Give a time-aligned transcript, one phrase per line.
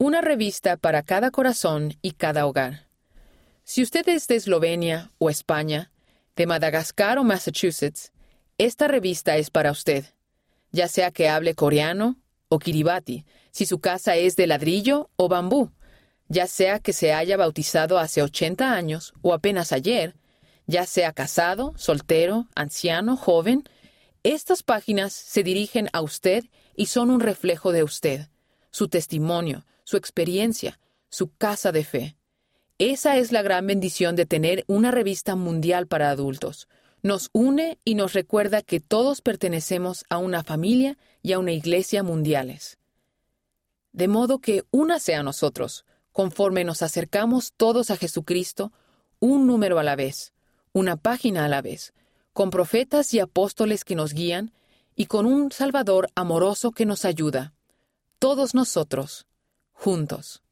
[0.00, 2.86] Una revista para cada corazón y cada hogar.
[3.64, 5.90] Si usted es de Eslovenia o España,
[6.36, 8.12] de Madagascar o Massachusetts,
[8.58, 10.04] esta revista es para usted.
[10.70, 12.16] Ya sea que hable coreano
[12.48, 15.72] o kiribati, si su casa es de ladrillo o bambú,
[16.28, 20.14] ya sea que se haya bautizado hace 80 años o apenas ayer,
[20.68, 23.64] ya sea casado, soltero, anciano, joven,
[24.22, 26.44] estas páginas se dirigen a usted
[26.76, 28.28] y son un reflejo de usted,
[28.70, 32.16] su testimonio, su experiencia, su casa de fe.
[32.76, 36.68] Esa es la gran bendición de tener una revista mundial para adultos.
[37.02, 42.02] Nos une y nos recuerda que todos pertenecemos a una familia y a una iglesia
[42.02, 42.76] mundiales.
[43.92, 48.74] De modo que únase a nosotros, conforme nos acercamos todos a Jesucristo,
[49.20, 50.34] un número a la vez,
[50.74, 51.94] una página a la vez,
[52.34, 54.52] con profetas y apóstoles que nos guían
[54.94, 57.54] y con un Salvador amoroso que nos ayuda.
[58.18, 59.24] Todos nosotros,
[59.78, 60.42] juntos.